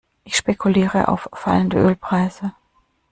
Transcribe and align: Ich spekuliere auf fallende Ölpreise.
Ich 0.23 0.35
spekuliere 0.35 1.09
auf 1.09 1.29
fallende 1.31 1.77
Ölpreise. 1.77 2.53